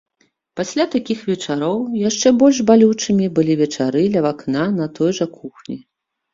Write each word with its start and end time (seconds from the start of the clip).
Пасля 0.61 0.85
такіх 0.95 1.19
вечароў 1.31 1.77
яшчэ 2.09 2.33
больш 2.45 2.57
балючымі 2.71 3.29
былі 3.37 3.61
вечары 3.63 4.01
ля 4.17 4.27
вакна 4.31 4.67
на 4.83 4.93
той 4.99 5.11
жа 5.23 5.33
кухні. 5.39 5.83